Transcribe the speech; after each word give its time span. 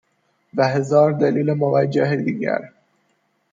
و 0.57 0.67
هزار 0.67 1.11
دلیل 1.11 1.53
موجه 1.53 2.15
دیگر 2.15 2.71